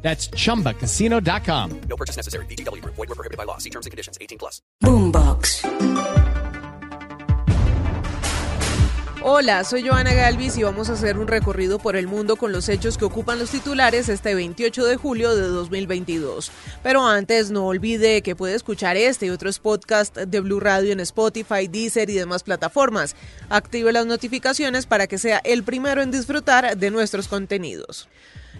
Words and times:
That's 0.00 0.30
chumbacasino.com. 0.30 1.80
No 1.88 1.96
purchase 1.96 2.16
necessary. 2.16 2.46
BGW. 2.46 2.82
Void 2.84 2.96
were 2.96 3.14
prohibited 3.14 3.36
by 3.36 3.44
law. 3.44 3.58
See 3.58 3.70
terms 3.70 3.84
and 3.84 3.90
conditions. 3.90 4.16
18 4.20 4.38
plus. 4.38 4.62
Boombox. 4.82 5.64
Hola, 9.20 9.64
soy 9.64 9.86
Joana 9.86 10.14
Galvis 10.14 10.56
y 10.56 10.62
vamos 10.62 10.88
a 10.88 10.92
hacer 10.92 11.18
un 11.18 11.26
recorrido 11.26 11.80
por 11.80 11.96
el 11.96 12.06
mundo 12.06 12.36
con 12.36 12.52
los 12.52 12.68
hechos 12.68 12.96
que 12.96 13.04
ocupan 13.04 13.38
los 13.38 13.50
titulares 13.50 14.08
este 14.08 14.34
28 14.34 14.86
de 14.86 14.96
julio 14.96 15.34
de 15.34 15.42
2022. 15.42 16.52
Pero 16.84 17.04
antes, 17.04 17.50
no 17.50 17.66
olvide 17.66 18.22
que 18.22 18.36
puede 18.36 18.54
escuchar 18.54 18.96
este 18.96 19.26
y 19.26 19.30
otros 19.30 19.58
podcasts 19.58 20.18
de 20.26 20.40
Blue 20.40 20.60
Radio 20.60 20.92
en 20.92 21.00
Spotify, 21.00 21.66
Deezer 21.66 22.08
y 22.10 22.14
demás 22.14 22.44
plataformas. 22.44 23.16
Active 23.50 23.92
las 23.92 24.06
notificaciones 24.06 24.86
para 24.86 25.08
que 25.08 25.18
sea 25.18 25.42
el 25.44 25.64
primero 25.64 26.00
en 26.00 26.12
disfrutar 26.12 26.78
de 26.78 26.90
nuestros 26.90 27.26
contenidos. 27.26 28.08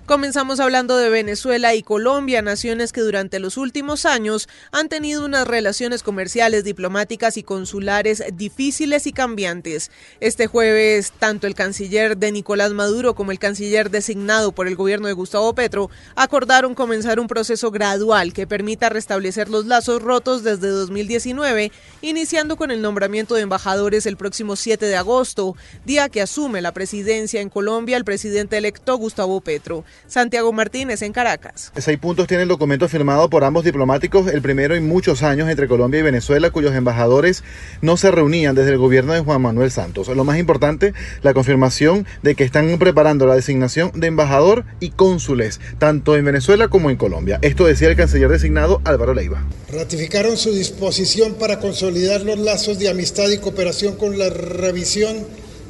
Comenzamos 0.09 0.59
hablando 0.59 0.97
de 0.97 1.11
Venezuela 1.11 1.75
y 1.75 1.83
Colombia, 1.83 2.41
naciones 2.41 2.93
que 2.93 3.03
durante 3.03 3.39
los 3.41 3.59
últimos 3.59 4.07
años 4.07 4.49
han 4.73 4.89
tenido 4.89 5.23
unas 5.23 5.47
relaciones 5.47 6.03
comerciales, 6.03 6.65
diplomáticas 6.65 7.37
y 7.37 7.43
consulares 7.43 8.25
difíciles 8.33 9.07
y 9.07 9.13
cambiantes. 9.13 9.91
Este 10.21 10.47
jueves, 10.47 11.13
tanto 11.19 11.47
el 11.47 11.55
canciller 11.55 12.17
de 12.17 12.33
Nicolás 12.33 12.73
Maduro 12.73 13.15
como 13.15 13.33
el 13.33 13.39
canciller 13.39 13.91
designado 13.91 14.53
por 14.53 14.67
el 14.67 14.77
gobierno 14.77 15.09
de 15.09 15.13
Gustavo 15.13 15.55
Petro 15.55 15.91
acordaron 16.17 16.75
comenzar 16.75 17.21
un 17.21 17.29
proceso 17.29 17.71
gradual 17.71 18.33
que 18.33 18.47
permita 18.47 18.89
restablecer 18.89 19.51
los 19.51 19.67
lazos 19.67 20.01
rotos 20.01 20.43
desde 20.43 20.69
2019, 20.69 21.71
iniciando 22.01 22.57
con 22.57 22.71
el 22.71 22.81
nombramiento 22.81 23.35
de 23.35 23.43
embajadores 23.43 24.07
el 24.07 24.17
próximo 24.17 24.57
7 24.57 24.87
de 24.87 24.97
agosto, 24.97 25.55
día 25.85 26.09
que 26.09 26.23
asume 26.23 26.63
la 26.63 26.73
presidencia 26.73 27.43
en 27.43 27.51
Colombia 27.51 27.99
el 27.99 28.07
presidente 28.07 28.57
electo 28.57 28.97
Gustavo 28.97 29.43
Petro. 29.43 29.85
Santiago 30.07 30.53
Martínez 30.53 31.03
en 31.03 31.13
Caracas. 31.13 31.73
Seis 31.77 31.99
puntos 31.99 32.27
tiene 32.27 32.45
el 32.45 32.49
documento 32.49 32.89
firmado 32.89 33.29
por 33.29 33.45
ambos 33.45 33.65
diplomáticos, 33.65 34.29
el 34.29 34.43
primero 34.43 34.75
en 34.75 34.87
muchos 34.87 35.23
años 35.23 35.49
entre 35.49 35.69
Colombia 35.69 36.01
y 36.01 36.03
Venezuela, 36.03 36.51
cuyos 36.51 36.75
embajadores 36.75 37.45
no 37.83 37.97
se 37.97 38.11
reunían 38.11 38.55
desde 38.55 38.71
el 38.71 38.79
gobierno 38.79 39.13
de 39.13 39.21
Juan 39.21 39.43
Manuel 39.43 39.71
Santos. 39.71 40.09
Lo 40.09 40.25
más 40.25 40.39
importante, 40.39 40.95
la 41.23 41.35
confirmación 41.35 42.07
de 42.23 42.35
que 42.35 42.45
están 42.45 42.79
preparando 42.79 43.27
la 43.27 43.35
designación 43.35 43.91
de 43.95 44.07
embajador 44.07 44.65
y 44.81 44.91
cónsules, 44.91 45.61
tanto 45.79 46.17
en 46.17 46.25
Venezuela 46.25 46.69
como 46.69 46.91
en 46.91 46.97
Colombia. 46.97 47.39
Esto 47.43 47.67
decía 47.67 47.89
el 47.89 47.97
canciller 47.97 48.29
designado 48.29 48.81
Álvaro 48.85 49.15
Leiva. 49.15 49.43
Ratificaron 49.73 50.37
su 50.37 50.53
disposición 50.53 51.35
para 51.35 51.59
consolidar 51.59 52.23
los 52.23 52.39
lazos 52.39 52.79
de 52.79 52.89
amistad 52.89 53.29
y 53.31 53.39
cooperación 53.39 53.97
con 53.97 54.19
la 54.19 54.31
revisión 54.31 55.17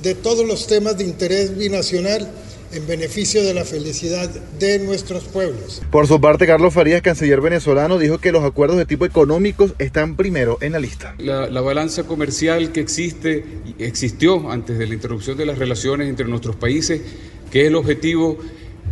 de 0.02 0.14
todos 0.14 0.46
los 0.46 0.66
temas 0.66 0.96
de 0.96 1.04
interés 1.04 1.56
binacional 1.56 2.28
en 2.72 2.86
beneficio 2.86 3.42
de 3.42 3.54
la 3.54 3.64
felicidad 3.64 4.28
de 4.58 4.78
nuestros 4.78 5.24
pueblos. 5.24 5.82
Por 5.90 6.06
su 6.06 6.20
parte, 6.20 6.46
Carlos 6.46 6.74
Farías, 6.74 7.02
canciller 7.02 7.40
venezolano, 7.40 7.98
dijo 7.98 8.18
que 8.18 8.32
los 8.32 8.44
acuerdos 8.44 8.78
de 8.78 8.86
tipo 8.86 9.04
económicos 9.04 9.74
están 9.78 10.16
primero 10.16 10.58
en 10.60 10.72
la 10.72 10.78
lista. 10.78 11.14
La, 11.18 11.48
la 11.48 11.60
balanza 11.60 12.04
comercial 12.04 12.72
que 12.72 12.80
existe, 12.80 13.44
existió 13.78 14.50
antes 14.50 14.78
de 14.78 14.86
la 14.86 14.94
interrupción 14.94 15.36
de 15.36 15.46
las 15.46 15.58
relaciones 15.58 16.08
entre 16.08 16.26
nuestros 16.26 16.56
países, 16.56 17.00
que 17.50 17.62
es 17.62 17.68
el 17.68 17.76
objetivo 17.76 18.38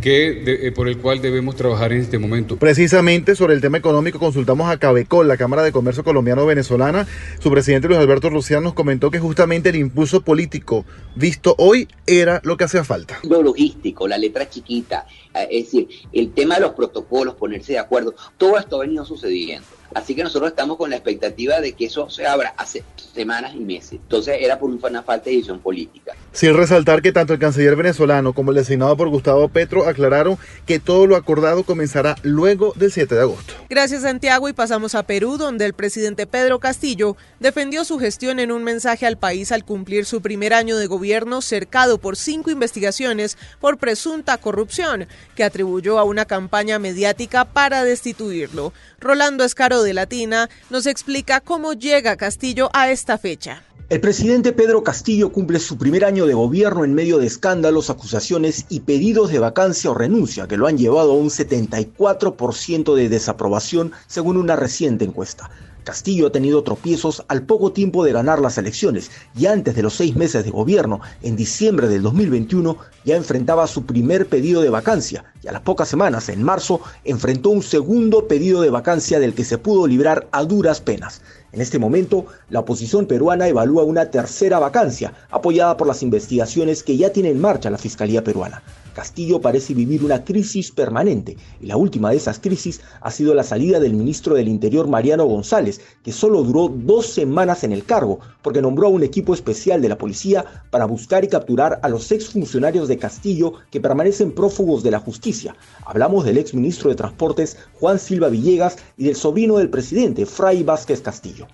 que 0.01 0.33
de, 0.33 0.67
eh, 0.67 0.71
por 0.71 0.87
el 0.87 0.97
cual 0.97 1.21
debemos 1.21 1.55
trabajar 1.55 1.93
en 1.93 2.01
este 2.01 2.17
momento. 2.17 2.57
Precisamente 2.57 3.35
sobre 3.35 3.53
el 3.53 3.61
tema 3.61 3.77
económico 3.77 4.19
consultamos 4.19 4.69
a 4.69 4.77
Cabecol, 4.77 5.27
la 5.27 5.37
Cámara 5.37 5.63
de 5.63 5.71
Comercio 5.71 6.03
Colombiano-Venezolana. 6.03 7.07
Su 7.39 7.51
presidente 7.51 7.87
Luis 7.87 7.99
Alberto 7.99 8.29
Luciano 8.29 8.61
nos 8.61 8.73
comentó 8.73 9.11
que 9.11 9.19
justamente 9.19 9.69
el 9.69 9.75
impulso 9.75 10.21
político 10.21 10.85
visto 11.15 11.55
hoy 11.57 11.87
era 12.05 12.41
lo 12.43 12.57
que 12.57 12.65
hacía 12.65 12.83
falta. 12.83 13.19
Lo 13.23 13.41
logístico, 13.41 14.07
la 14.07 14.17
letra 14.17 14.49
chiquita, 14.49 15.05
eh, 15.33 15.47
es 15.51 15.65
decir, 15.65 15.87
el 16.11 16.31
tema 16.33 16.55
de 16.55 16.61
los 16.61 16.71
protocolos, 16.71 17.35
ponerse 17.35 17.73
de 17.73 17.79
acuerdo, 17.79 18.15
todo 18.37 18.57
esto 18.57 18.77
ha 18.77 18.79
venido 18.79 19.05
sucediendo. 19.05 19.67
Así 19.93 20.15
que 20.15 20.23
nosotros 20.23 20.49
estamos 20.49 20.77
con 20.77 20.89
la 20.89 20.95
expectativa 20.95 21.59
de 21.59 21.73
que 21.73 21.85
eso 21.85 22.09
se 22.09 22.25
abra 22.25 22.53
hace 22.57 22.83
semanas 23.13 23.53
y 23.55 23.59
meses. 23.59 23.93
Entonces 23.93 24.37
era 24.39 24.59
por 24.59 24.69
una 24.69 25.03
falta 25.03 25.25
de 25.25 25.31
decisión 25.31 25.59
política. 25.59 26.13
Sin 26.31 26.55
resaltar 26.55 27.01
que 27.01 27.11
tanto 27.11 27.33
el 27.33 27.39
canciller 27.39 27.75
venezolano 27.75 28.33
como 28.33 28.51
el 28.51 28.57
designado 28.57 28.95
por 28.95 29.09
Gustavo 29.09 29.47
Petro 29.49 29.87
aclararon 29.87 30.37
que 30.65 30.79
todo 30.79 31.07
lo 31.07 31.15
acordado 31.15 31.63
comenzará 31.63 32.15
luego 32.21 32.73
del 32.75 32.91
7 32.91 33.15
de 33.15 33.21
agosto. 33.21 33.53
Gracias 33.69 34.03
Santiago 34.03 34.47
y 34.47 34.53
pasamos 34.53 34.95
a 34.95 35.03
Perú 35.03 35.37
donde 35.37 35.65
el 35.65 35.73
presidente 35.73 36.25
Pedro 36.25 36.59
Castillo 36.59 37.17
defendió 37.41 37.83
su 37.83 37.99
gestión 37.99 38.39
en 38.39 38.53
un 38.53 38.63
mensaje 38.63 39.05
al 39.05 39.17
país 39.17 39.51
al 39.51 39.65
cumplir 39.65 40.05
su 40.05 40.21
primer 40.21 40.53
año 40.53 40.77
de 40.77 40.87
gobierno 40.87 41.41
cercado 41.41 41.97
por 41.97 42.15
cinco 42.15 42.49
investigaciones 42.49 43.37
por 43.59 43.77
presunta 43.77 44.37
corrupción 44.37 45.07
que 45.35 45.43
atribuyó 45.43 45.99
a 45.99 46.05
una 46.05 46.23
campaña 46.23 46.79
mediática 46.79 47.43
para 47.43 47.83
destituirlo. 47.83 48.71
Rolando 49.01 49.43
Escaro 49.43 49.83
de 49.83 49.93
Latina 49.93 50.49
nos 50.69 50.85
explica 50.85 51.41
cómo 51.41 51.73
llega 51.73 52.15
Castillo 52.15 52.69
a 52.71 52.89
esta 52.89 53.17
fecha. 53.17 53.63
El 53.89 54.01
presidente 54.01 54.51
Pedro 54.51 54.83
Castillo 54.83 55.31
cumple 55.31 55.59
su 55.59 55.77
primer 55.77 56.03
año 56.03 56.25
de 56.25 56.33
gobierno 56.33 56.83
en 56.83 56.93
medio 56.93 57.19
de 57.19 57.27
escándalos, 57.27 57.89
acusaciones 57.89 58.65
y 58.67 58.81
pedidos 58.81 59.31
de 59.31 59.39
vacancia 59.39 59.89
o 59.89 59.93
renuncia 59.93 60.45
que 60.45 60.57
lo 60.57 60.67
han 60.67 60.77
llevado 60.77 61.11
a 61.11 61.15
un 61.15 61.29
74% 61.29 62.95
de 62.95 63.07
desaprobación 63.07 63.93
según 64.05 64.35
una 64.35 64.57
reciente 64.57 65.05
encuesta. 65.05 65.49
Castillo 65.87 66.27
ha 66.27 66.31
tenido 66.33 66.63
tropiezos 66.63 67.23
al 67.29 67.43
poco 67.43 67.71
tiempo 67.71 68.03
de 68.03 68.11
ganar 68.11 68.39
las 68.39 68.57
elecciones 68.57 69.09
y 69.37 69.45
antes 69.45 69.73
de 69.73 69.83
los 69.83 69.93
seis 69.93 70.17
meses 70.17 70.43
de 70.43 70.51
gobierno, 70.51 70.99
en 71.21 71.37
diciembre 71.37 71.87
del 71.87 72.01
2021, 72.01 72.75
ya 73.05 73.15
enfrentaba 73.15 73.65
su 73.67 73.85
primer 73.85 74.27
pedido 74.27 74.61
de 74.61 74.69
vacancia 74.69 75.23
y 75.41 75.47
a 75.47 75.53
las 75.53 75.61
pocas 75.61 75.87
semanas, 75.87 76.27
en 76.27 76.43
marzo, 76.43 76.81
enfrentó 77.05 77.51
un 77.51 77.63
segundo 77.63 78.27
pedido 78.27 78.59
de 78.59 78.69
vacancia 78.69 79.17
del 79.17 79.33
que 79.33 79.45
se 79.45 79.57
pudo 79.57 79.87
librar 79.87 80.27
a 80.33 80.43
duras 80.43 80.81
penas. 80.81 81.21
En 81.53 81.61
este 81.61 81.79
momento, 81.79 82.25
la 82.49 82.59
oposición 82.59 83.05
peruana 83.05 83.47
evalúa 83.47 83.85
una 83.85 84.11
tercera 84.11 84.59
vacancia, 84.59 85.13
apoyada 85.31 85.77
por 85.77 85.87
las 85.87 86.03
investigaciones 86.03 86.83
que 86.83 86.97
ya 86.97 87.13
tiene 87.13 87.29
en 87.29 87.39
marcha 87.39 87.69
la 87.69 87.77
Fiscalía 87.77 88.25
peruana. 88.25 88.61
Castillo 88.97 89.39
parece 89.39 89.75
vivir 89.75 90.03
una 90.03 90.23
crisis 90.23 90.71
permanente 90.71 91.37
y 91.61 91.67
la 91.67 91.77
última 91.77 92.09
de 92.09 92.17
esas 92.17 92.39
crisis 92.39 92.81
ha 92.99 93.11
sido 93.11 93.35
la 93.35 93.43
salida 93.43 93.79
del 93.79 93.93
ministro 93.93 94.33
del 94.33 94.47
Interior 94.47 94.87
Mariano 94.87 95.23
González, 95.25 95.79
que 96.01 96.11
solo 96.11 96.41
duró 96.41 96.67
dos 96.67 97.05
semanas 97.05 97.63
en 97.63 97.73
el 97.73 97.85
cargo 97.85 98.19
porque 98.41 98.59
nombró 98.59 98.87
a 98.87 98.89
un 98.89 99.03
equipo 99.03 99.35
especial 99.35 99.83
de 99.83 99.89
la 99.89 99.99
policía 99.99 100.63
para 100.71 100.85
buscar 100.85 101.23
y 101.23 101.27
capturar 101.27 101.79
a 101.83 101.89
los 101.89 102.11
exfuncionarios 102.11 102.87
de 102.87 102.97
Castillo 102.97 103.53
que 103.69 103.79
permanecen 103.79 104.31
prófugos 104.31 104.81
de 104.81 104.89
la 104.89 104.99
justicia. 104.99 105.55
Hablamos 105.85 106.25
del 106.25 106.39
exministro 106.39 106.89
de 106.89 106.95
Transportes 106.95 107.55
Juan 107.79 107.99
Silva 107.99 108.29
Villegas 108.29 108.77
y 108.97 109.03
del 109.03 109.15
sobrino 109.15 109.59
del 109.59 109.69
presidente 109.69 110.25
Fray 110.25 110.63
Vázquez 110.63 111.01
Castillo. 111.01 111.45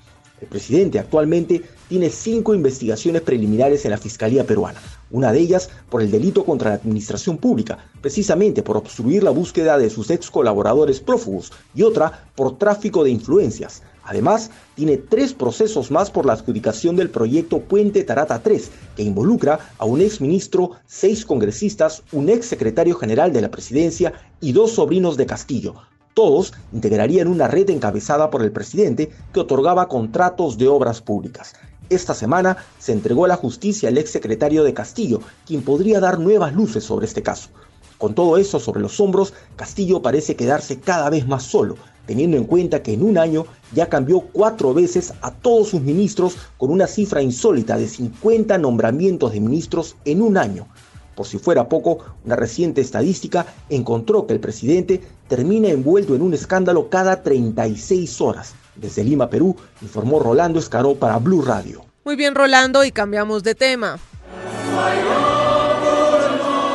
El 0.44 0.50
presidente 0.50 1.00
actualmente 1.00 1.62
tiene 1.88 2.09
cinco 2.09 2.54
investigaciones 2.54 3.22
preliminares 3.22 3.86
en 3.86 3.92
la 3.92 3.98
Fiscalía 3.98 4.46
peruana, 4.46 4.81
una 5.09 5.31
de 5.31 5.40
ellas 5.40 5.70
por 5.90 6.02
el 6.02 6.12
delito 6.12 6.44
contra 6.44 6.72
la 6.72 6.76
administración 6.76 7.38
pública, 7.38 7.78
precisamente 8.02 8.62
por 8.62 8.76
obstruir 8.76 9.24
la 9.24 9.30
búsqueda 9.30 9.78
de 9.78 9.90
sus 9.90 10.09
ex 10.09 10.30
colaboradores 10.30 11.00
prófugos, 11.00 11.53
y 11.74 11.84
otra 11.84 12.28
por 12.36 12.58
tráfico 12.58 13.06
de 13.06 13.12
influencias. 13.12 13.84
Además, 14.03 14.52
tiene 14.76 14.98
tres 14.98 15.34
procesos 15.34 15.91
más 15.91 16.12
por 16.12 16.26
la 16.26 16.34
adjudicación 16.34 16.97
del 16.97 17.09
proyecto 17.09 17.62
Puente 17.62 18.03
Tarata 18.03 18.44
3, 18.44 18.70
que 18.97 19.03
involucra 19.03 19.59
a 19.78 19.85
un 19.85 20.02
ex 20.02 20.20
ministro, 20.20 20.72
seis 20.85 21.26
congresistas, 21.26 22.03
un 22.12 22.28
ex 22.28 22.47
secretario 22.47 22.96
general 22.96 23.32
de 23.32 23.40
la 23.40 23.50
presidencia 23.50 24.12
y 24.41 24.52
dos 24.52 24.73
sobrinos 24.73 25.16
de 25.16 25.26
Castillo, 25.26 25.76
todos 26.14 26.54
integrarían 26.72 27.28
una 27.28 27.48
red 27.48 27.70
encabezada 27.70 28.30
por 28.30 28.44
el 28.44 28.52
presidente 28.52 29.12
que 29.34 29.40
otorgaba 29.40 29.88
contratos 29.88 30.58
de 30.58 30.68
obras 30.68 31.02
públicas. 31.02 31.54
Esta 31.90 32.14
semana 32.14 32.58
se 32.80 32.94
entregó 32.94 33.26
a 33.26 33.28
la 33.28 33.36
justicia 33.36 33.90
el 33.90 33.98
exsecretario 33.98 34.64
de 34.64 34.74
Castillo, 34.74 35.22
quien 35.46 35.62
podría 35.62 36.00
dar 36.00 36.20
nuevas 36.20 36.54
luces 36.54 36.84
sobre 36.84 37.06
este 37.06 37.24
caso. 37.24 37.50
Con 37.98 38.16
todo 38.16 38.38
eso 38.38 38.60
sobre 38.60 38.82
los 38.82 39.00
hombros, 39.00 39.34
Castillo 39.56 40.02
parece 40.02 40.36
quedarse 40.36 40.80
cada 40.80 41.10
vez 41.10 41.28
más 41.28 41.44
solo, 41.44 41.76
teniendo 42.06 42.38
en 42.38 42.46
cuenta 42.46 42.84
que 42.84 42.94
en 42.94 43.04
un 43.04 43.18
año 43.18 43.46
ya 43.74 43.90
cambió 43.90 44.22
cuatro 44.22 44.74
veces 44.74 45.14
a 45.22 45.32
todos 45.32 45.70
sus 45.70 45.82
ministros 45.82 46.36
con 46.58 46.72
una 46.72 46.88
cifra 46.88 47.22
insólita 47.22 47.78
de 47.78 47.88
50 47.88 48.58
nombramientos 48.58 49.32
de 49.32 49.40
ministros 49.40 49.96
en 50.06 50.22
un 50.22 50.38
año. 50.38 50.68
Por 51.16 51.26
si 51.26 51.38
fuera 51.38 51.70
poco, 51.70 52.00
una 52.26 52.36
reciente 52.36 52.82
estadística 52.82 53.46
encontró 53.70 54.26
que 54.26 54.34
el 54.34 54.40
presidente 54.40 55.02
termina 55.28 55.70
envuelto 55.70 56.16
en 56.16 56.22
un 56.22 56.34
escándalo 56.34 56.90
cada 56.90 57.22
36 57.22 58.22
horas. 58.22 58.56
Desde 58.76 59.04
Lima, 59.04 59.30
Perú, 59.30 59.56
informó 59.82 60.20
Rolando 60.20 60.60
Escaró 60.60 60.96
para 60.96 61.18
Blue 61.20 61.44
Radio. 61.44 61.86
Muy 62.06 62.16
bien, 62.16 62.36
Rolando, 62.36 62.84
y 62.84 62.92
cambiamos 62.92 63.44
de 63.44 63.56
tema. 63.56 64.00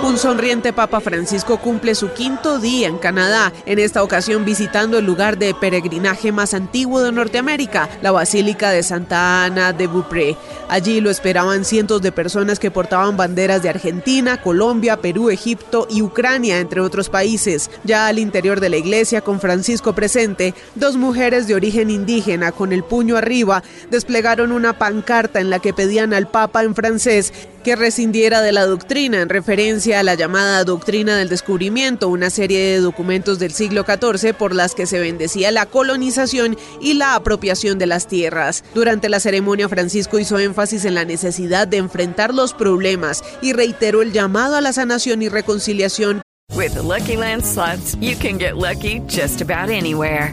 Un 0.08 0.16
sonriente 0.16 0.72
Papa 0.72 1.00
Francisco 1.00 1.58
cumple 1.58 1.94
su 1.94 2.12
quinto 2.12 2.58
día 2.58 2.88
en 2.88 2.96
Canadá, 2.96 3.52
en 3.66 3.78
esta 3.78 4.02
ocasión 4.02 4.46
visitando 4.46 4.96
el 4.96 5.04
lugar 5.04 5.36
de 5.36 5.52
peregrinaje 5.52 6.32
más 6.32 6.54
antiguo 6.54 7.02
de 7.02 7.12
Norteamérica, 7.12 7.90
la 8.00 8.10
Basílica 8.10 8.70
de 8.70 8.82
Santa 8.82 9.44
Ana 9.44 9.74
de 9.74 9.86
Beaupré. 9.86 10.34
Allí 10.70 11.02
lo 11.02 11.10
esperaban 11.10 11.66
cientos 11.66 12.00
de 12.00 12.10
personas 12.10 12.58
que 12.58 12.70
portaban 12.70 13.18
banderas 13.18 13.62
de 13.62 13.68
Argentina, 13.68 14.40
Colombia, 14.40 14.96
Perú, 14.96 15.28
Egipto 15.28 15.86
y 15.90 16.00
Ucrania, 16.00 16.58
entre 16.58 16.80
otros 16.80 17.10
países. 17.10 17.70
Ya 17.84 18.06
al 18.06 18.18
interior 18.18 18.60
de 18.60 18.70
la 18.70 18.78
iglesia, 18.78 19.20
con 19.20 19.40
Francisco 19.40 19.94
presente, 19.94 20.54
dos 20.74 20.96
mujeres 20.96 21.46
de 21.46 21.54
origen 21.54 21.90
indígena 21.90 22.50
con 22.52 22.72
el 22.72 22.82
puño 22.82 23.18
arriba 23.18 23.62
desplegaron 23.90 24.52
una 24.52 24.78
pancarta 24.78 25.38
en 25.38 25.50
la 25.50 25.58
que 25.58 25.74
pedían 25.74 26.14
al 26.14 26.30
Papa 26.30 26.62
en 26.62 26.74
francés 26.74 27.34
que 27.68 27.76
rescindiera 27.76 28.40
de 28.40 28.50
la 28.50 28.64
doctrina 28.64 29.20
en 29.20 29.28
referencia 29.28 30.00
a 30.00 30.02
la 30.02 30.14
llamada 30.14 30.64
doctrina 30.64 31.18
del 31.18 31.28
descubrimiento, 31.28 32.08
una 32.08 32.30
serie 32.30 32.60
de 32.60 32.80
documentos 32.80 33.38
del 33.38 33.52
siglo 33.52 33.84
XIV 33.84 34.32
por 34.32 34.54
las 34.54 34.74
que 34.74 34.86
se 34.86 34.98
bendecía 34.98 35.50
la 35.50 35.66
colonización 35.66 36.56
y 36.80 36.94
la 36.94 37.14
apropiación 37.14 37.76
de 37.78 37.84
las 37.84 38.08
tierras. 38.08 38.64
Durante 38.74 39.10
la 39.10 39.20
ceremonia 39.20 39.68
Francisco 39.68 40.18
hizo 40.18 40.38
énfasis 40.38 40.86
en 40.86 40.94
la 40.94 41.04
necesidad 41.04 41.68
de 41.68 41.76
enfrentar 41.76 42.32
los 42.32 42.54
problemas 42.54 43.22
y 43.42 43.52
reiteró 43.52 44.00
el 44.00 44.14
llamado 44.14 44.56
a 44.56 44.62
la 44.62 44.72
sanación 44.72 45.20
y 45.20 45.28
reconciliación. 45.28 46.22
With 46.56 46.74
Lucky 46.76 47.18
Land 47.18 47.44
slots, 47.44 47.98
you 48.00 48.16
can 48.16 48.38
get 48.38 48.56
lucky 48.56 49.00
just 49.00 49.42
about 49.42 49.68
anywhere. 49.68 50.32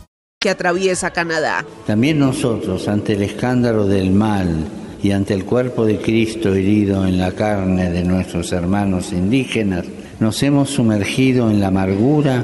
Que 0.41 0.49
atraviesa 0.49 1.11
Canadá. 1.11 1.63
También 1.85 2.17
nosotros, 2.17 2.87
ante 2.87 3.13
el 3.13 3.21
escándalo 3.21 3.85
del 3.85 4.09
mal 4.09 4.65
y 5.03 5.11
ante 5.11 5.35
el 5.35 5.45
cuerpo 5.45 5.85
de 5.85 5.99
Cristo 5.99 6.55
herido 6.55 7.05
en 7.05 7.19
la 7.19 7.33
carne 7.33 7.91
de 7.91 8.03
nuestros 8.03 8.51
hermanos 8.51 9.13
indígenas, 9.13 9.85
nos 10.19 10.41
hemos 10.41 10.71
sumergido 10.71 11.51
en 11.51 11.59
la 11.59 11.67
amargura. 11.67 12.43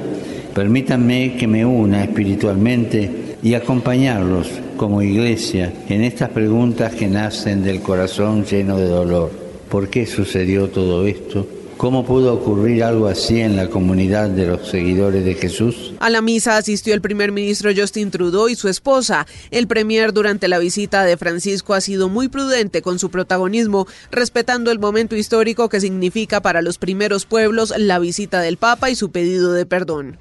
Permítanme 0.53 1.37
que 1.37 1.47
me 1.47 1.65
una 1.65 2.03
espiritualmente 2.03 3.35
y 3.41 3.55
acompañarlos 3.55 4.47
como 4.77 5.01
iglesia 5.01 5.73
en 5.89 6.03
estas 6.03 6.29
preguntas 6.29 6.93
que 6.93 7.07
nacen 7.07 7.63
del 7.63 7.81
corazón 7.81 8.45
lleno 8.45 8.77
de 8.77 8.89
dolor. 8.89 9.31
¿Por 9.71 9.89
qué 9.89 10.05
sucedió 10.05 10.67
todo 10.69 11.07
esto? 11.07 11.47
¿Cómo 11.77 12.03
pudo 12.03 12.33
ocurrir 12.33 12.83
algo 12.83 13.05
así 13.05 13.39
en 13.39 13.55
la 13.55 13.69
comunidad 13.69 14.31
de 14.31 14.47
los 14.47 14.67
seguidores 14.67 15.23
de 15.23 15.35
Jesús? 15.35 15.93
A 15.99 16.09
la 16.09 16.23
misa 16.23 16.57
asistió 16.57 16.95
el 16.95 17.01
primer 17.01 17.31
ministro 17.31 17.69
Justin 17.75 18.09
Trudeau 18.09 18.49
y 18.49 18.55
su 18.55 18.67
esposa. 18.67 19.27
El 19.51 19.67
premier 19.67 20.11
durante 20.11 20.47
la 20.47 20.57
visita 20.57 21.03
de 21.03 21.17
Francisco 21.17 21.75
ha 21.75 21.81
sido 21.81 22.09
muy 22.09 22.29
prudente 22.29 22.81
con 22.81 22.97
su 22.97 23.11
protagonismo, 23.11 23.85
respetando 24.09 24.71
el 24.71 24.79
momento 24.79 25.15
histórico 25.15 25.69
que 25.69 25.79
significa 25.79 26.41
para 26.41 26.63
los 26.63 26.79
primeros 26.79 27.27
pueblos 27.27 27.71
la 27.77 27.99
visita 27.99 28.41
del 28.41 28.57
Papa 28.57 28.89
y 28.89 28.95
su 28.95 29.11
pedido 29.11 29.53
de 29.53 29.67
perdón. 29.67 30.17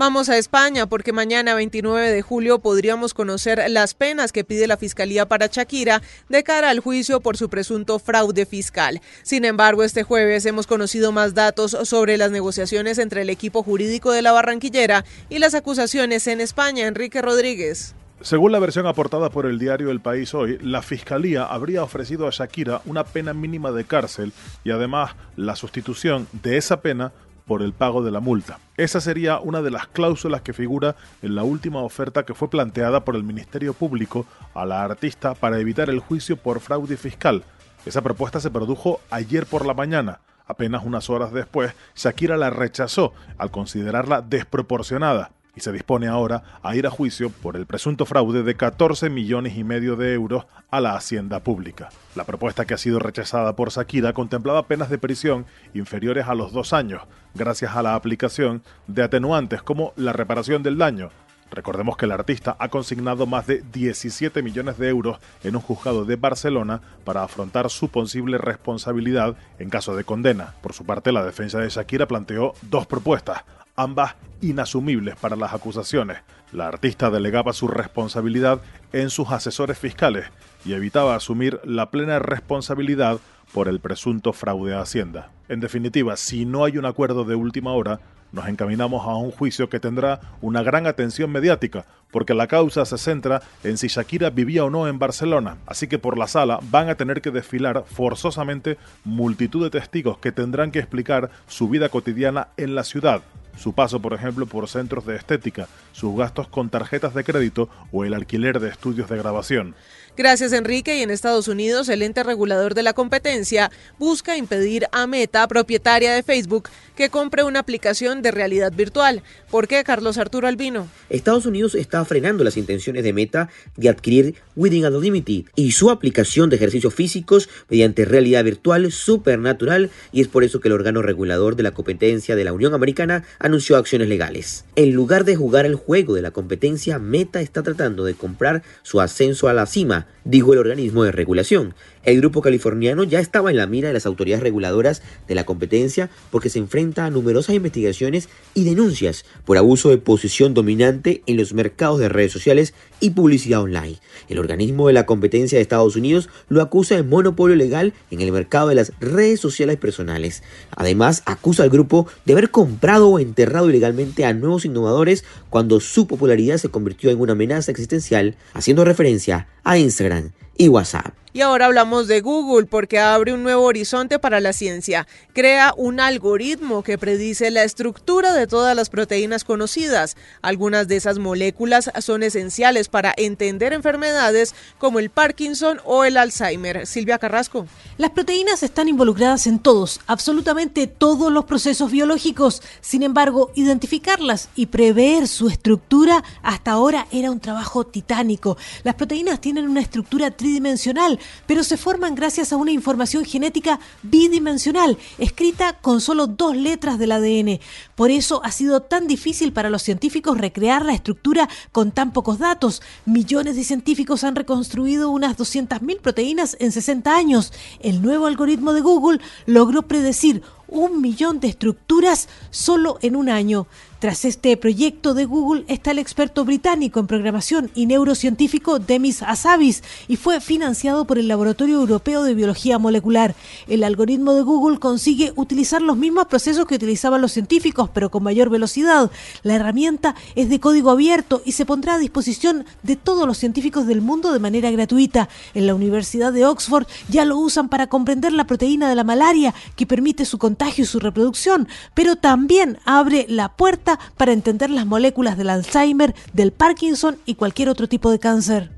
Vamos 0.00 0.30
a 0.30 0.38
España 0.38 0.86
porque 0.86 1.12
mañana 1.12 1.52
29 1.52 2.10
de 2.10 2.22
julio 2.22 2.60
podríamos 2.60 3.12
conocer 3.12 3.62
las 3.68 3.92
penas 3.92 4.32
que 4.32 4.44
pide 4.44 4.66
la 4.66 4.78
Fiscalía 4.78 5.28
para 5.28 5.48
Shakira 5.48 6.00
de 6.30 6.42
cara 6.42 6.70
al 6.70 6.80
juicio 6.80 7.20
por 7.20 7.36
su 7.36 7.50
presunto 7.50 7.98
fraude 7.98 8.46
fiscal. 8.46 9.02
Sin 9.22 9.44
embargo, 9.44 9.82
este 9.84 10.02
jueves 10.02 10.46
hemos 10.46 10.66
conocido 10.66 11.12
más 11.12 11.34
datos 11.34 11.76
sobre 11.84 12.16
las 12.16 12.30
negociaciones 12.30 12.96
entre 12.96 13.20
el 13.20 13.28
equipo 13.28 13.62
jurídico 13.62 14.10
de 14.10 14.22
la 14.22 14.32
Barranquillera 14.32 15.04
y 15.28 15.38
las 15.38 15.54
acusaciones 15.54 16.26
en 16.28 16.40
España. 16.40 16.86
Enrique 16.86 17.20
Rodríguez. 17.20 17.94
Según 18.22 18.52
la 18.52 18.58
versión 18.58 18.86
aportada 18.86 19.28
por 19.28 19.44
el 19.44 19.58
diario 19.58 19.90
El 19.90 20.00
País 20.00 20.32
hoy, 20.32 20.58
la 20.62 20.80
Fiscalía 20.80 21.44
habría 21.44 21.82
ofrecido 21.82 22.26
a 22.26 22.30
Shakira 22.30 22.80
una 22.86 23.04
pena 23.04 23.34
mínima 23.34 23.70
de 23.70 23.84
cárcel 23.84 24.32
y 24.64 24.70
además 24.70 25.12
la 25.36 25.56
sustitución 25.56 26.26
de 26.32 26.56
esa 26.56 26.80
pena 26.80 27.12
por 27.50 27.62
el 27.62 27.72
pago 27.72 28.04
de 28.04 28.12
la 28.12 28.20
multa. 28.20 28.60
Esa 28.76 29.00
sería 29.00 29.40
una 29.40 29.60
de 29.60 29.72
las 29.72 29.88
cláusulas 29.88 30.40
que 30.40 30.52
figura 30.52 30.94
en 31.20 31.34
la 31.34 31.42
última 31.42 31.82
oferta 31.82 32.24
que 32.24 32.32
fue 32.32 32.48
planteada 32.48 33.04
por 33.04 33.16
el 33.16 33.24
Ministerio 33.24 33.74
Público 33.74 34.24
a 34.54 34.64
la 34.64 34.84
artista 34.84 35.34
para 35.34 35.58
evitar 35.58 35.90
el 35.90 35.98
juicio 35.98 36.36
por 36.36 36.60
fraude 36.60 36.96
fiscal. 36.96 37.42
Esa 37.84 38.02
propuesta 38.02 38.38
se 38.38 38.52
produjo 38.52 39.00
ayer 39.10 39.46
por 39.46 39.66
la 39.66 39.74
mañana. 39.74 40.20
Apenas 40.46 40.84
unas 40.84 41.10
horas 41.10 41.32
después, 41.32 41.74
Shakira 41.96 42.36
la 42.36 42.50
rechazó 42.50 43.14
al 43.36 43.50
considerarla 43.50 44.22
desproporcionada 44.22 45.32
se 45.60 45.72
dispone 45.72 46.08
ahora 46.08 46.42
a 46.62 46.74
ir 46.74 46.86
a 46.86 46.90
juicio 46.90 47.30
por 47.30 47.56
el 47.56 47.66
presunto 47.66 48.06
fraude 48.06 48.42
de 48.42 48.54
14 48.54 49.10
millones 49.10 49.56
y 49.56 49.64
medio 49.64 49.96
de 49.96 50.14
euros 50.14 50.46
a 50.70 50.80
la 50.80 50.94
hacienda 50.94 51.40
pública. 51.40 51.88
La 52.14 52.24
propuesta 52.24 52.64
que 52.64 52.74
ha 52.74 52.78
sido 52.78 52.98
rechazada 52.98 53.54
por 53.54 53.70
Shakira 53.70 54.12
contemplaba 54.12 54.66
penas 54.66 54.90
de 54.90 54.98
prisión 54.98 55.46
inferiores 55.74 56.26
a 56.26 56.34
los 56.34 56.52
dos 56.52 56.72
años, 56.72 57.02
gracias 57.34 57.76
a 57.76 57.82
la 57.82 57.94
aplicación 57.94 58.62
de 58.86 59.02
atenuantes 59.02 59.62
como 59.62 59.92
la 59.96 60.12
reparación 60.12 60.62
del 60.62 60.78
daño. 60.78 61.10
Recordemos 61.50 61.96
que 61.96 62.04
el 62.04 62.12
artista 62.12 62.56
ha 62.58 62.68
consignado 62.68 63.26
más 63.26 63.46
de 63.46 63.62
17 63.72 64.42
millones 64.42 64.78
de 64.78 64.88
euros 64.88 65.18
en 65.42 65.56
un 65.56 65.62
juzgado 65.62 66.04
de 66.04 66.16
Barcelona 66.16 66.80
para 67.04 67.24
afrontar 67.24 67.70
su 67.70 67.88
posible 67.88 68.38
responsabilidad 68.38 69.36
en 69.58 69.68
caso 69.68 69.96
de 69.96 70.04
condena. 70.04 70.54
Por 70.62 70.74
su 70.74 70.84
parte, 70.84 71.10
la 71.10 71.24
defensa 71.24 71.58
de 71.58 71.68
Shakira 71.68 72.06
planteó 72.06 72.54
dos 72.62 72.86
propuestas 72.86 73.42
ambas 73.76 74.14
inasumibles 74.40 75.16
para 75.16 75.36
las 75.36 75.52
acusaciones. 75.52 76.18
La 76.52 76.66
artista 76.66 77.10
delegaba 77.10 77.52
su 77.52 77.68
responsabilidad 77.68 78.60
en 78.92 79.10
sus 79.10 79.30
asesores 79.30 79.78
fiscales 79.78 80.26
y 80.64 80.72
evitaba 80.72 81.14
asumir 81.14 81.60
la 81.64 81.90
plena 81.90 82.18
responsabilidad 82.18 83.20
por 83.52 83.68
el 83.68 83.80
presunto 83.80 84.32
fraude 84.32 84.74
a 84.74 84.80
Hacienda. 84.80 85.30
En 85.48 85.60
definitiva, 85.60 86.16
si 86.16 86.44
no 86.44 86.64
hay 86.64 86.78
un 86.78 86.84
acuerdo 86.84 87.24
de 87.24 87.34
última 87.34 87.72
hora, 87.72 88.00
nos 88.32 88.46
encaminamos 88.46 89.04
a 89.06 89.16
un 89.16 89.30
juicio 89.30 89.68
que 89.68 89.80
tendrá 89.80 90.20
una 90.40 90.62
gran 90.62 90.86
atención 90.86 91.30
mediática, 91.30 91.86
porque 92.10 92.34
la 92.34 92.46
causa 92.46 92.84
se 92.84 92.98
centra 92.98 93.42
en 93.64 93.76
si 93.76 93.88
Shakira 93.88 94.30
vivía 94.30 94.64
o 94.64 94.70
no 94.70 94.86
en 94.86 94.98
Barcelona, 94.98 95.58
así 95.66 95.88
que 95.88 95.98
por 95.98 96.16
la 96.16 96.28
sala 96.28 96.60
van 96.70 96.88
a 96.88 96.94
tener 96.94 97.22
que 97.22 97.30
desfilar 97.30 97.84
forzosamente 97.86 98.78
multitud 99.04 99.64
de 99.64 99.70
testigos 99.70 100.18
que 100.18 100.32
tendrán 100.32 100.70
que 100.70 100.78
explicar 100.78 101.30
su 101.48 101.68
vida 101.68 101.88
cotidiana 101.88 102.48
en 102.56 102.74
la 102.74 102.84
ciudad, 102.84 103.22
su 103.56 103.72
paso, 103.72 104.00
por 104.00 104.14
ejemplo, 104.14 104.46
por 104.46 104.68
centros 104.68 105.06
de 105.06 105.16
estética, 105.16 105.68
sus 105.92 106.16
gastos 106.16 106.48
con 106.48 106.70
tarjetas 106.70 107.14
de 107.14 107.24
crédito 107.24 107.68
o 107.92 108.04
el 108.04 108.14
alquiler 108.14 108.60
de 108.60 108.68
estudios 108.68 109.08
de 109.08 109.18
grabación. 109.18 109.74
Gracias, 110.16 110.52
Enrique. 110.52 110.98
Y 110.98 111.02
en 111.02 111.10
Estados 111.10 111.48
Unidos, 111.48 111.88
el 111.88 112.02
ente 112.02 112.22
regulador 112.22 112.74
de 112.74 112.82
la 112.82 112.92
competencia 112.92 113.70
busca 113.98 114.36
impedir 114.36 114.86
a 114.92 115.06
Meta, 115.06 115.46
propietaria 115.48 116.12
de 116.12 116.22
Facebook, 116.22 116.68
que 116.94 117.08
compre 117.08 117.42
una 117.42 117.60
aplicación 117.60 118.20
de 118.20 118.30
realidad 118.30 118.72
virtual. 118.72 119.22
¿Por 119.50 119.66
qué, 119.66 119.82
Carlos 119.84 120.18
Arturo 120.18 120.46
Albino? 120.46 120.88
Estados 121.08 121.46
Unidos 121.46 121.74
está 121.74 122.04
frenando 122.04 122.44
las 122.44 122.56
intenciones 122.56 123.04
de 123.04 123.12
Meta 123.12 123.48
de 123.76 123.88
adquirir 123.88 124.34
Within 124.56 124.84
Anonymity 124.84 125.46
y 125.54 125.72
su 125.72 125.90
aplicación 125.90 126.50
de 126.50 126.56
ejercicios 126.56 126.92
físicos 126.92 127.48
mediante 127.70 128.04
realidad 128.04 128.44
virtual 128.44 128.92
supernatural 128.92 129.90
y 130.12 130.20
es 130.20 130.28
por 130.28 130.44
eso 130.44 130.60
que 130.60 130.68
el 130.68 130.74
órgano 130.74 131.00
regulador 131.00 131.56
de 131.56 131.62
la 131.62 131.70
competencia 131.70 132.36
de 132.36 132.44
la 132.44 132.52
Unión 132.52 132.74
Americana 132.74 133.24
anunció 133.40 133.76
acciones 133.76 134.08
legales. 134.08 134.64
En 134.76 134.92
lugar 134.92 135.24
de 135.24 135.34
jugar 135.34 135.66
el 135.66 135.74
juego 135.74 136.14
de 136.14 136.22
la 136.22 136.30
competencia, 136.30 136.98
Meta 136.98 137.40
está 137.40 137.62
tratando 137.62 138.04
de 138.04 138.14
comprar 138.14 138.62
su 138.82 139.00
ascenso 139.00 139.48
a 139.48 139.54
la 139.54 139.66
cima, 139.66 140.06
dijo 140.24 140.52
el 140.52 140.60
organismo 140.60 141.02
de 141.02 141.10
regulación. 141.10 141.74
El 142.02 142.16
grupo 142.18 142.40
californiano 142.40 143.04
ya 143.04 143.20
estaba 143.20 143.50
en 143.50 143.58
la 143.58 143.66
mira 143.66 143.88
de 143.88 143.94
las 143.94 144.06
autoridades 144.06 144.42
reguladoras 144.42 145.02
de 145.28 145.34
la 145.34 145.44
competencia 145.44 146.08
porque 146.30 146.48
se 146.48 146.58
enfrenta 146.58 147.04
a 147.04 147.10
numerosas 147.10 147.54
investigaciones 147.54 148.30
y 148.54 148.64
denuncias 148.64 149.26
por 149.44 149.58
abuso 149.58 149.90
de 149.90 149.98
posición 149.98 150.54
dominante 150.54 151.22
en 151.26 151.36
los 151.36 151.52
mercados 151.52 151.98
de 151.98 152.08
redes 152.08 152.32
sociales 152.32 152.72
y 153.00 153.10
publicidad 153.10 153.60
online. 153.60 153.98
El 154.30 154.38
organismo 154.38 154.86
de 154.86 154.94
la 154.94 155.04
competencia 155.04 155.58
de 155.58 155.62
Estados 155.62 155.94
Unidos 155.94 156.30
lo 156.48 156.62
acusa 156.62 156.96
de 156.96 157.02
monopolio 157.02 157.54
legal 157.54 157.92
en 158.10 158.22
el 158.22 158.32
mercado 158.32 158.68
de 158.68 158.76
las 158.76 158.92
redes 158.98 159.38
sociales 159.38 159.76
personales. 159.76 160.42
Además, 160.74 161.22
acusa 161.26 161.64
al 161.64 161.70
grupo 161.70 162.06
de 162.24 162.32
haber 162.32 162.50
comprado 162.50 163.10
o 163.10 163.18
enterrado 163.18 163.68
ilegalmente 163.68 164.24
a 164.24 164.32
nuevos 164.32 164.64
innovadores 164.64 165.24
cuando 165.50 165.80
su 165.80 166.06
popularidad 166.06 166.56
se 166.56 166.70
convirtió 166.70 167.10
en 167.10 167.20
una 167.20 167.32
amenaza 167.32 167.70
existencial, 167.70 168.36
haciendo 168.54 168.86
referencia 168.86 169.48
a 169.64 169.76
Instagram 169.76 170.30
y 170.56 170.68
WhatsApp. 170.68 171.14
Y 171.32 171.42
ahora 171.42 171.66
hablamos 171.66 172.08
de 172.08 172.22
Google 172.22 172.66
porque 172.66 172.98
abre 172.98 173.32
un 173.32 173.44
nuevo 173.44 173.62
horizonte 173.62 174.18
para 174.18 174.40
la 174.40 174.52
ciencia. 174.52 175.06
Crea 175.32 175.72
un 175.76 176.00
algoritmo 176.00 176.82
que 176.82 176.98
predice 176.98 177.52
la 177.52 177.62
estructura 177.62 178.32
de 178.32 178.48
todas 178.48 178.74
las 178.74 178.90
proteínas 178.90 179.44
conocidas. 179.44 180.16
Algunas 180.42 180.88
de 180.88 180.96
esas 180.96 181.20
moléculas 181.20 181.92
son 182.00 182.24
esenciales 182.24 182.88
para 182.88 183.14
entender 183.16 183.72
enfermedades 183.72 184.56
como 184.78 184.98
el 184.98 185.10
Parkinson 185.10 185.80
o 185.84 186.02
el 186.02 186.16
Alzheimer. 186.16 186.84
Silvia 186.84 187.18
Carrasco. 187.18 187.68
Las 187.96 188.10
proteínas 188.10 188.64
están 188.64 188.88
involucradas 188.88 189.46
en 189.46 189.60
todos, 189.60 190.00
absolutamente 190.08 190.88
todos 190.88 191.30
los 191.30 191.44
procesos 191.44 191.92
biológicos. 191.92 192.60
Sin 192.80 193.04
embargo, 193.04 193.52
identificarlas 193.54 194.48
y 194.56 194.66
prever 194.66 195.28
su 195.28 195.48
estructura 195.48 196.24
hasta 196.42 196.72
ahora 196.72 197.06
era 197.12 197.30
un 197.30 197.38
trabajo 197.38 197.86
titánico. 197.86 198.56
Las 198.82 198.96
proteínas 198.96 199.40
tienen 199.40 199.68
una 199.68 199.80
estructura 199.80 200.32
tridimensional 200.40 201.18
pero 201.46 201.62
se 201.64 201.76
forman 201.76 202.14
gracias 202.14 202.52
a 202.52 202.56
una 202.56 202.72
información 202.72 203.24
genética 203.24 203.80
bidimensional, 204.02 204.96
escrita 205.18 205.74
con 205.74 206.00
solo 206.00 206.26
dos 206.26 206.56
letras 206.56 206.98
del 206.98 207.12
ADN. 207.12 207.60
Por 207.94 208.10
eso 208.10 208.40
ha 208.44 208.50
sido 208.50 208.80
tan 208.80 209.06
difícil 209.06 209.52
para 209.52 209.70
los 209.70 209.82
científicos 209.82 210.38
recrear 210.38 210.84
la 210.84 210.94
estructura 210.94 211.48
con 211.72 211.92
tan 211.92 212.12
pocos 212.12 212.38
datos. 212.38 212.82
Millones 213.04 213.56
de 213.56 213.64
científicos 213.64 214.24
han 214.24 214.36
reconstruido 214.36 215.10
unas 215.10 215.36
200.000 215.36 216.00
proteínas 216.00 216.56
en 216.60 216.72
60 216.72 217.14
años. 217.14 217.52
El 217.80 218.00
nuevo 218.00 218.26
algoritmo 218.26 218.72
de 218.72 218.80
Google 218.80 219.20
logró 219.46 219.82
predecir 219.82 220.42
un 220.70 221.00
millón 221.00 221.40
de 221.40 221.48
estructuras 221.48 222.28
solo 222.50 222.98
en 223.02 223.16
un 223.16 223.28
año. 223.28 223.66
Tras 224.00 224.24
este 224.24 224.56
proyecto 224.56 225.12
de 225.12 225.26
Google 225.26 225.66
está 225.68 225.90
el 225.90 225.98
experto 225.98 226.46
británico 226.46 227.00
en 227.00 227.06
programación 227.06 227.70
y 227.74 227.84
neurocientífico 227.84 228.78
Demis 228.78 229.22
Hassabis 229.22 229.82
y 230.08 230.16
fue 230.16 230.40
financiado 230.40 231.04
por 231.04 231.18
el 231.18 231.28
Laboratorio 231.28 231.78
Europeo 231.80 232.22
de 232.22 232.32
Biología 232.32 232.78
Molecular. 232.78 233.34
El 233.68 233.84
algoritmo 233.84 234.32
de 234.32 234.40
Google 234.40 234.78
consigue 234.78 235.34
utilizar 235.36 235.82
los 235.82 235.98
mismos 235.98 236.28
procesos 236.28 236.64
que 236.64 236.76
utilizaban 236.76 237.20
los 237.20 237.32
científicos, 237.32 237.90
pero 237.92 238.10
con 238.10 238.22
mayor 238.22 238.48
velocidad. 238.48 239.10
La 239.42 239.56
herramienta 239.56 240.14
es 240.34 240.48
de 240.48 240.60
código 240.60 240.90
abierto 240.90 241.42
y 241.44 241.52
se 241.52 241.66
pondrá 241.66 241.96
a 241.96 241.98
disposición 241.98 242.64
de 242.82 242.96
todos 242.96 243.26
los 243.26 243.36
científicos 243.36 243.86
del 243.86 244.00
mundo 244.00 244.32
de 244.32 244.38
manera 244.38 244.70
gratuita. 244.70 245.28
En 245.52 245.66
la 245.66 245.74
Universidad 245.74 246.32
de 246.32 246.46
Oxford 246.46 246.86
ya 247.10 247.26
lo 247.26 247.36
usan 247.36 247.68
para 247.68 247.88
comprender 247.88 248.32
la 248.32 248.46
proteína 248.46 248.88
de 248.88 248.94
la 248.94 249.04
malaria 249.04 249.52
que 249.76 249.84
permite 249.84 250.24
su 250.24 250.38
y 250.76 250.84
su 250.84 251.00
reproducción, 251.00 251.68
pero 251.94 252.16
también 252.16 252.78
abre 252.84 253.26
la 253.28 253.56
puerta 253.56 253.98
para 254.16 254.32
entender 254.32 254.70
las 254.70 254.86
moléculas 254.86 255.38
del 255.38 255.50
Alzheimer, 255.50 256.14
del 256.32 256.52
Parkinson 256.52 257.18
y 257.24 257.34
cualquier 257.34 257.68
otro 257.68 257.88
tipo 257.88 258.10
de 258.10 258.18
cáncer. 258.18 258.70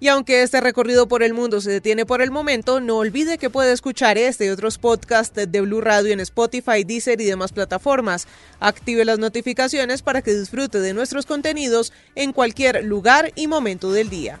Y 0.00 0.08
aunque 0.08 0.42
este 0.42 0.60
recorrido 0.60 1.08
por 1.08 1.22
el 1.22 1.34
mundo 1.34 1.60
se 1.60 1.70
detiene 1.70 2.04
por 2.04 2.20
el 2.20 2.30
momento, 2.30 2.80
no 2.80 2.98
olvide 2.98 3.38
que 3.38 3.48
puede 3.50 3.72
escuchar 3.72 4.18
este 4.18 4.46
y 4.46 4.48
otros 4.50 4.76
podcasts 4.78 5.34
de 5.48 5.60
Blue 5.60 5.80
Radio 5.80 6.12
en 6.12 6.20
Spotify, 6.20 6.84
Deezer 6.84 7.20
y 7.20 7.24
demás 7.24 7.52
plataformas. 7.52 8.26
Active 8.60 9.04
las 9.04 9.18
notificaciones 9.18 10.02
para 10.02 10.20
que 10.20 10.34
disfrute 10.34 10.80
de 10.80 10.94
nuestros 10.94 11.26
contenidos 11.26 11.92
en 12.16 12.32
cualquier 12.32 12.84
lugar 12.84 13.32
y 13.34 13.46
momento 13.46 13.92
del 13.92 14.10
día. 14.10 14.40